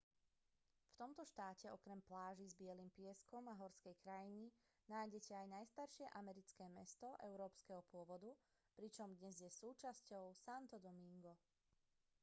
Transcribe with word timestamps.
v 0.89 0.93
tomto 1.01 1.21
štáte 1.31 1.67
okrem 1.77 1.99
pláží 2.09 2.45
s 2.49 2.57
bielym 2.61 2.89
pieskom 2.97 3.43
a 3.47 3.57
horskej 3.61 3.93
krajiny 4.03 4.45
nájdete 4.93 5.29
aj 5.35 5.53
najstaršie 5.55 6.07
americké 6.21 6.65
mesto 6.77 7.07
európskeho 7.29 7.81
pôvodu 7.93 8.31
pričom 8.77 9.09
dnes 9.19 9.35
je 9.45 9.51
súčasťou 9.61 10.25
santo 10.45 10.75
domingo 10.87 11.33